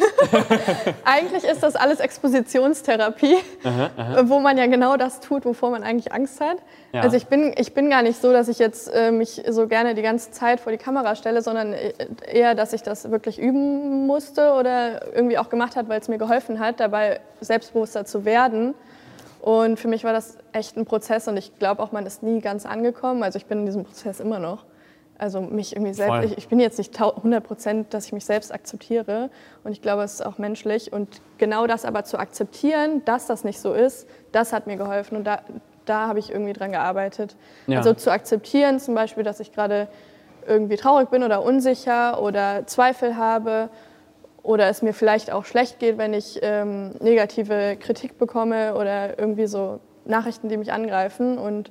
[1.04, 4.22] eigentlich ist das alles Expositionstherapie, aha, aha.
[4.24, 6.56] wo man ja genau das tut, wovor man eigentlich Angst hat.
[6.92, 7.02] Ja.
[7.02, 9.94] Also ich bin, ich bin gar nicht so, dass ich jetzt äh, mich so gerne
[9.94, 11.92] die ganze Zeit vor die Kamera stelle, sondern äh,
[12.26, 16.18] eher, dass ich das wirklich üben musste oder irgendwie auch gemacht hat, weil es mir
[16.18, 18.74] geholfen hat, dabei selbstbewusster zu werden.
[19.42, 22.40] Und für mich war das echt ein Prozess und ich glaube auch, man ist nie
[22.40, 23.24] ganz angekommen.
[23.24, 24.64] Also ich bin in diesem Prozess immer noch.
[25.18, 28.54] Also mich irgendwie selbst, ich, ich, bin jetzt nicht 100 Prozent, dass ich mich selbst
[28.54, 29.30] akzeptiere
[29.62, 33.44] und ich glaube, es ist auch menschlich und genau das aber zu akzeptieren, dass das
[33.44, 35.42] nicht so ist, das hat mir geholfen und da,
[35.84, 37.36] da habe ich irgendwie dran gearbeitet.
[37.66, 37.78] Ja.
[37.78, 39.88] Also zu akzeptieren zum Beispiel, dass ich gerade
[40.46, 43.70] irgendwie traurig bin oder unsicher oder Zweifel habe
[44.42, 49.46] oder es mir vielleicht auch schlecht geht, wenn ich ähm, negative Kritik bekomme oder irgendwie
[49.46, 51.38] so Nachrichten, die mich angreifen.
[51.38, 51.70] Und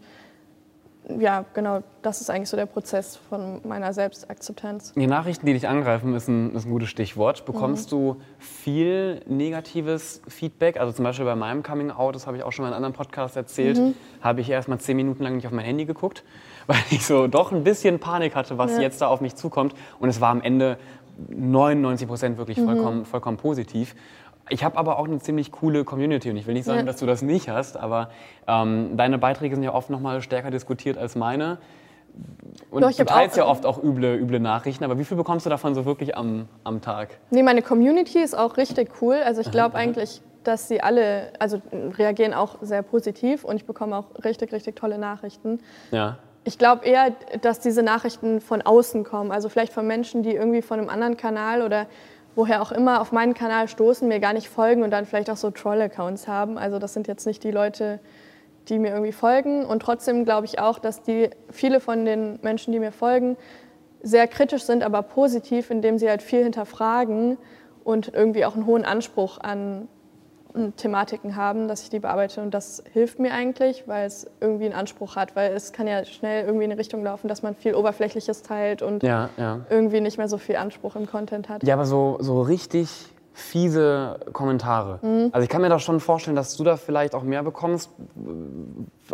[1.20, 4.94] ja, genau, das ist eigentlich so der Prozess von meiner Selbstakzeptanz.
[4.94, 7.46] Die Nachrichten, die dich angreifen, ist ein, ist ein gutes Stichwort.
[7.46, 7.96] Bekommst mhm.
[7.96, 10.80] du viel negatives Feedback?
[10.80, 12.86] Also zum Beispiel bei meinem Coming Out, das habe ich auch schon mal in einem
[12.86, 13.96] anderen Podcast erzählt, mhm.
[14.22, 16.24] habe ich erst mal zehn Minuten lang nicht auf mein Handy geguckt,
[16.68, 18.82] weil ich so doch ein bisschen Panik hatte, was ja.
[18.82, 19.74] jetzt da auf mich zukommt.
[20.00, 20.78] Und es war am Ende
[21.30, 22.66] 99 Prozent wirklich mhm.
[22.66, 23.96] vollkommen, vollkommen positiv.
[24.50, 26.86] Ich habe aber auch eine ziemlich coole Community und ich will nicht sagen, ja.
[26.86, 28.10] dass du das nicht hast, aber
[28.48, 31.60] ähm, deine Beiträge sind ja oft noch mal stärker diskutiert als meine.
[32.70, 35.50] Und Doch, du teilst ja oft auch üble, üble Nachrichten, aber wie viel bekommst du
[35.50, 37.18] davon so wirklich am, am Tag?
[37.30, 39.16] Nee, meine Community ist auch richtig cool.
[39.24, 43.96] Also ich glaube eigentlich, dass sie alle, also reagieren auch sehr positiv und ich bekomme
[43.96, 45.60] auch richtig, richtig tolle Nachrichten.
[45.92, 46.18] Ja.
[46.44, 50.64] Ich glaube eher, dass diese Nachrichten von außen kommen, also vielleicht von Menschen, die irgendwie
[50.64, 51.86] von einem anderen Kanal oder
[52.36, 55.38] woher auch immer auf meinen Kanal stoßen, mir gar nicht folgen und dann vielleicht auch
[55.38, 56.58] so Troll-Accounts haben.
[56.58, 58.00] Also das sind jetzt nicht die Leute,
[58.70, 59.66] die mir irgendwie folgen.
[59.66, 63.38] Und trotzdem glaube ich auch, dass die viele von den Menschen, die mir folgen,
[64.02, 67.38] sehr kritisch sind, aber positiv, indem sie halt viel hinterfragen
[67.84, 69.88] und irgendwie auch einen hohen Anspruch an
[70.78, 72.42] Thematiken haben, dass ich die bearbeite.
[72.42, 76.06] Und das hilft mir eigentlich, weil es irgendwie einen Anspruch hat, weil es kann ja
[76.06, 79.62] schnell irgendwie in eine Richtung laufen, dass man viel Oberflächliches teilt und ja, ja.
[79.70, 81.64] irgendwie nicht mehr so viel Anspruch im Content hat.
[81.64, 82.90] Ja, aber so, so richtig
[83.34, 85.00] fiese Kommentare.
[85.02, 85.30] Mhm.
[85.32, 87.90] Also ich kann mir da schon vorstellen, dass du da vielleicht auch mehr bekommst,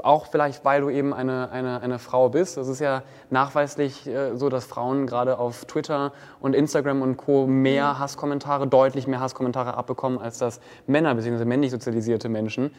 [0.04, 2.58] auch vielleicht, weil du eben eine, eine, eine Frau bist.
[2.58, 7.46] Es ist ja nachweislich äh, so, dass Frauen gerade auf Twitter und Instagram und Co.
[7.48, 8.00] mehr mhm.
[8.00, 11.46] Hasskommentare, deutlich mehr Hasskommentare abbekommen, als das Männer bzw.
[11.46, 12.72] männlich sozialisierte Menschen.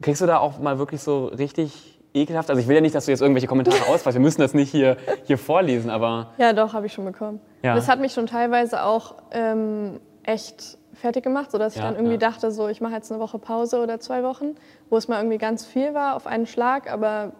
[0.00, 2.50] Kriegst du da auch mal wirklich so richtig ekelhaft?
[2.50, 4.14] Also ich will ja nicht, dass du jetzt irgendwelche Kommentare ausweist.
[4.14, 6.32] Wir müssen das nicht hier, hier vorlesen, aber...
[6.38, 7.40] Ja, doch, habe ich schon bekommen.
[7.62, 7.74] Ja.
[7.74, 12.18] Das hat mich schon teilweise auch ähm, echt fertig gemacht, sodass ich dann irgendwie ja.
[12.18, 14.54] dachte, so ich mache jetzt eine Woche Pause oder zwei Wochen,
[14.90, 17.32] wo es mal irgendwie ganz viel war auf einen Schlag, aber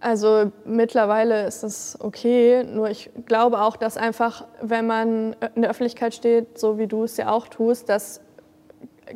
[0.00, 5.70] also mittlerweile ist das okay, nur ich glaube auch, dass einfach, wenn man in der
[5.70, 8.20] Öffentlichkeit steht, so wie du es ja auch tust, dass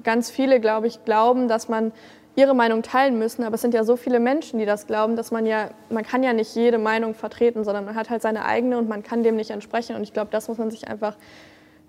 [0.03, 1.93] ganz viele, glaube ich, glauben, dass man
[2.37, 5.31] ihre Meinung teilen müssen, aber es sind ja so viele Menschen, die das glauben, dass
[5.31, 8.79] man ja, man kann ja nicht jede Meinung vertreten, sondern man hat halt seine eigene
[8.79, 9.97] und man kann dem nicht entsprechen.
[9.97, 11.17] Und ich glaube, das muss man sich einfach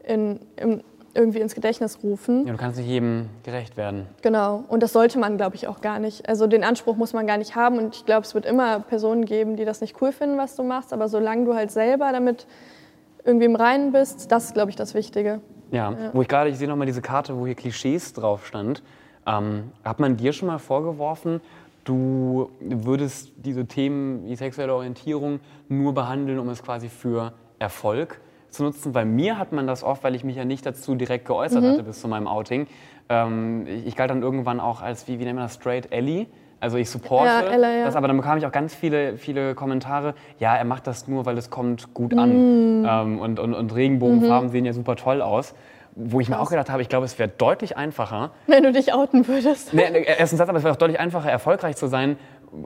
[0.06, 0.84] in, in,
[1.14, 2.46] irgendwie ins Gedächtnis rufen.
[2.46, 4.08] Ja, du kannst nicht jedem gerecht werden.
[4.22, 4.64] Genau.
[4.68, 6.28] Und das sollte man, glaube ich, auch gar nicht.
[6.30, 7.78] Also den Anspruch muss man gar nicht haben.
[7.78, 10.64] Und ich glaube, es wird immer Personen geben, die das nicht cool finden, was du
[10.64, 10.94] machst.
[10.94, 12.48] Aber solange du halt selber damit
[13.24, 15.42] irgendwie im Reinen bist, das ist, glaube ich, das Wichtige.
[15.72, 16.10] Ja, ja.
[16.14, 18.82] wo ich gerade, ich sehe nochmal diese Karte, wo hier Klischees drauf stand.
[19.28, 21.42] Ähm, hat man dir schon mal vorgeworfen,
[21.84, 28.20] du würdest diese Themen wie sexuelle Orientierung nur behandeln, um es quasi für Erfolg
[28.52, 28.92] zu nutzen.
[28.92, 31.68] Bei mir hat man das oft, weil ich mich ja nicht dazu direkt geäußert mhm.
[31.68, 32.68] hatte bis zu meinem Outing.
[33.10, 36.28] Ähm, ich, ich, galt dann irgendwann auch als, wie, wie nennt man das, Straight Ellie.
[36.62, 37.86] Also ich supporte ja, Ella, ja.
[37.86, 41.26] das, aber dann bekam ich auch ganz viele, viele Kommentare, ja, er macht das nur,
[41.26, 42.82] weil es kommt gut an.
[42.82, 42.88] Mhm.
[42.90, 44.52] Ähm, und, und, und Regenbogenfarben mhm.
[44.52, 45.56] sehen ja super toll aus.
[45.96, 46.38] Wo ich Krass.
[46.38, 48.32] mir auch gedacht habe, ich glaube, es wäre deutlich einfacher.
[48.46, 49.74] Wenn du dich outen würdest.
[49.74, 52.18] Nee, erstens das, aber es wäre auch deutlich einfacher, erfolgreich zu sein,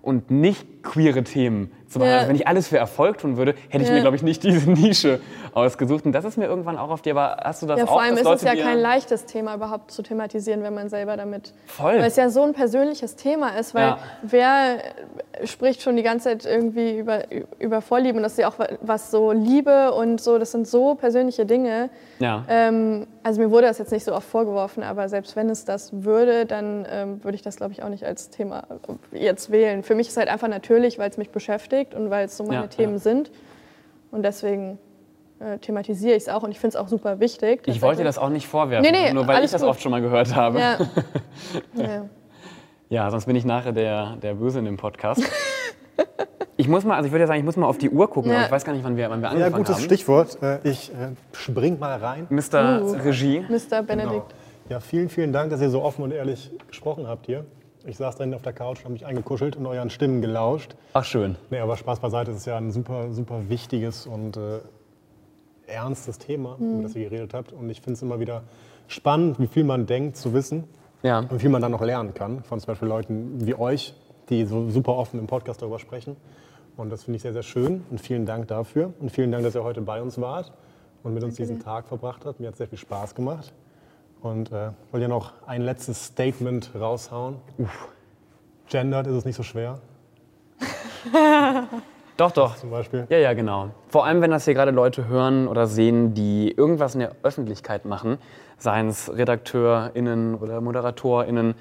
[0.02, 2.10] und nicht queere Themen zu machen.
[2.10, 2.18] Ja.
[2.18, 3.96] Also wenn ich alles für Erfolg tun würde, hätte ich ja.
[3.96, 5.20] mir, glaube ich, nicht diese Nische
[5.54, 6.06] ausgesucht.
[6.06, 7.90] Und das ist mir irgendwann auch auf dir, aber hast du das ja, auch?
[7.90, 11.54] Vor allem ist es ja kein leichtes Thema überhaupt zu thematisieren, wenn man selber damit...
[11.68, 11.94] Voll.
[11.94, 14.00] Weil es ja so ein persönliches Thema ist, weil ja.
[14.22, 14.78] wer
[15.46, 17.24] spricht schon die ganze Zeit irgendwie über,
[17.60, 20.96] über Vorlieben und das ist ja auch was so Liebe und so, das sind so
[20.96, 21.90] persönliche Dinge.
[22.20, 22.46] Ja.
[22.48, 25.92] Ähm, also mir wurde das jetzt nicht so oft vorgeworfen, aber selbst wenn es das
[26.04, 28.64] würde, dann ähm, würde ich das, glaube ich, auch nicht als Thema
[29.12, 29.84] jetzt wählen.
[29.84, 32.43] Für mich ist es halt einfach natürlich, weil es mich beschäftigt und weil es so
[32.43, 33.32] meine ja, Themen sind.
[34.12, 34.78] Und deswegen
[35.39, 37.62] äh, thematisiere ich es auch und ich finde es auch super wichtig.
[37.65, 39.69] Ich wollte dir das auch nicht vorwerfen, nee, nee, nur weil ich das gut.
[39.69, 40.60] oft schon mal gehört habe.
[40.60, 40.78] Ja.
[41.76, 42.06] ja.
[42.89, 43.12] ja.
[43.12, 45.24] sonst bin ich nachher der, der Böse in dem Podcast.
[46.56, 48.32] Ich muss mal, also ich würde ja sagen, ich muss mal auf die Uhr gucken,
[48.32, 48.38] ja.
[48.38, 49.52] aber ich weiß gar nicht, wann wir, wann wir angefangen haben.
[49.52, 49.84] Ja, gutes haben.
[49.84, 50.38] Stichwort.
[50.41, 52.28] Äh, ich äh, spring mal rein.
[52.30, 52.82] Mr.
[52.82, 53.43] Uh, Regie.
[53.50, 53.82] Mr.
[53.82, 54.30] Benedikt.
[54.30, 54.69] Genau.
[54.69, 57.46] Ja, vielen, vielen Dank, dass ihr so offen und ehrlich gesprochen habt hier.
[57.86, 60.76] Ich saß drin auf der Couch, habe mich eingekuschelt und euren Stimmen gelauscht.
[60.93, 61.36] Ach schön.
[61.50, 64.60] Nee, aber Spaß beiseite, es ist ja ein super, super wichtiges und äh,
[65.67, 66.74] ernstes Thema, mhm.
[66.74, 67.52] über das ihr geredet habt.
[67.52, 68.43] Und ich finde es immer wieder
[68.88, 70.63] spannend, wie viel man denkt zu wissen
[71.02, 71.19] ja.
[71.19, 73.93] und wie viel man dann noch lernen kann von zum Beispiel Leuten wie euch,
[74.30, 76.15] die so super offen im Podcast darüber sprechen.
[76.78, 78.93] Und das finde ich sehr, sehr schön und vielen Dank dafür.
[79.00, 80.54] Und vielen Dank, dass ihr heute bei uns wart
[81.04, 82.39] und mit uns diesen Tag verbracht habt.
[82.39, 83.54] Mir hat es sehr viel Spaß gemacht.
[84.24, 87.36] Und äh, wollt ihr noch ein letztes Statement raushauen?
[87.58, 87.90] Uff.
[88.70, 89.80] Gendert ist es nicht so schwer.
[92.16, 92.56] Doch, doch.
[92.58, 93.08] Zum Beispiel.
[93.10, 93.72] Ja, ja, genau.
[93.88, 97.86] Vor allem, wenn das hier gerade Leute hören oder sehen, die irgendwas in der Öffentlichkeit
[97.86, 98.20] machen,
[98.60, 101.56] seien es RedakteurInnen oder ModeratorInnen,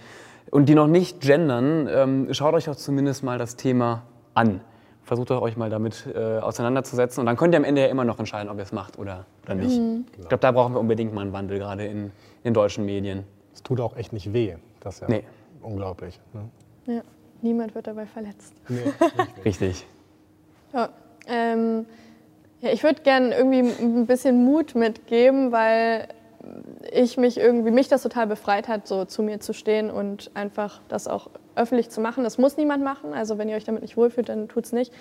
[0.51, 4.03] und die noch nicht gendern, ähm, schaut euch doch zumindest mal das Thema
[4.35, 4.61] an.
[5.05, 8.19] Versucht euch mal damit äh, auseinanderzusetzen und dann könnt ihr am Ende ja immer noch
[8.19, 9.81] entscheiden, ob ihr es macht oder, oder nicht.
[10.13, 12.13] Ich glaube, da brauchen wir unbedingt mal einen Wandel, gerade in,
[12.45, 13.25] in deutschen Medien.
[13.53, 14.57] Es tut auch echt nicht weh.
[14.81, 15.25] Das ist ja Nee.
[15.61, 16.21] unglaublich.
[16.33, 16.95] Ne?
[16.95, 17.03] Ja.
[17.43, 18.55] Niemand wird dabei verletzt.
[18.69, 18.85] Nee.
[19.45, 19.85] Richtig.
[20.73, 20.89] Ja,
[21.27, 21.87] ähm,
[22.61, 26.09] ja ich würde gerne irgendwie ein bisschen Mut mitgeben, weil
[26.93, 30.81] ich mich irgendwie, mich das total befreit hat, so zu mir zu stehen und einfach
[30.89, 32.25] das auch öffentlich zu machen.
[32.25, 34.93] Das muss niemand machen, also wenn ihr euch damit nicht wohlfühlt, dann tut's nicht.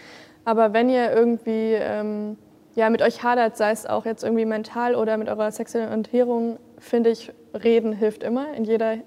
[0.46, 2.38] Aber wenn ihr irgendwie ähm,
[2.76, 6.58] ja, mit euch hadert, sei es auch jetzt irgendwie mental oder mit eurer sexuellen Orientierung,
[6.80, 8.98] finde ich, reden hilft immer in jeder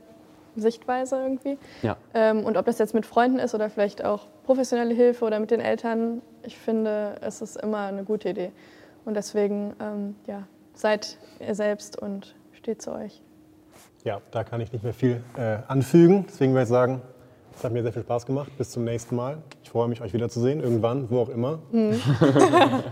[0.57, 1.59] Sichtweise irgendwie.
[1.83, 1.97] Ja.
[2.13, 5.51] Ähm, und ob das jetzt mit Freunden ist oder vielleicht auch professionelle Hilfe oder mit
[5.51, 8.53] den Eltern, ich finde, es ist immer eine gute Idee.
[9.05, 13.23] Und deswegen, ähm, ja, seid ihr selbst und steht zu euch.
[14.05, 16.27] Ja, da kann ich nicht mehr viel äh, anfügen.
[16.29, 17.01] Deswegen würde ich sagen,
[17.57, 18.51] es hat mir sehr viel Spaß gemacht.
[18.59, 19.43] Bis zum nächsten Mal.
[19.63, 20.61] Ich freue mich, euch wiederzusehen.
[20.61, 21.61] Irgendwann, wo auch immer.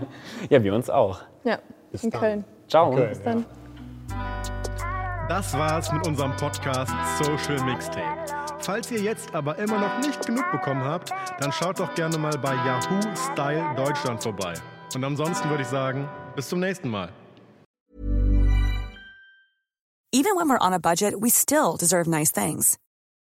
[0.51, 1.21] Ja, wir uns auch.
[1.45, 1.59] Ja,
[1.91, 2.21] Bis in dann.
[2.21, 2.45] Köln.
[2.69, 2.91] Ciao.
[2.95, 3.45] Köln, Bis dann.
[5.29, 8.03] Das war's mit unserem Podcast Social Mixtape.
[8.59, 12.37] Falls ihr jetzt aber immer noch nicht genug bekommen habt, dann schaut doch gerne mal
[12.39, 13.01] bei Yahoo
[13.33, 14.55] Style Deutschland vorbei.
[14.95, 17.09] Und ansonsten würde ich sagen, bis zum nächsten Mal.
[20.15, 22.77] Even when we're on a budget, we still deserve nice things.